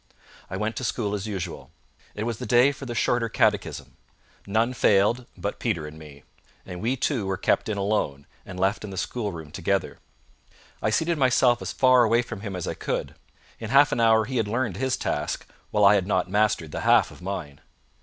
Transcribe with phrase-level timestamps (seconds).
[0.49, 1.69] I went to school as usual.
[2.15, 3.97] It was the day for the Shorter Catechism.
[4.47, 6.23] None failed but Peter and me;
[6.65, 9.99] and we two were kept in alone, and left in the schoolroom together.
[10.81, 13.13] I seated myself as far from him as I could.
[13.59, 16.79] In half an hour he had learned his task, while I had not mastered the
[16.81, 17.61] half of mine.